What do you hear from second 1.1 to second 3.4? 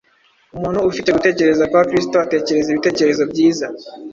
gutekereza kwa Kristo atekereza ibitekerezo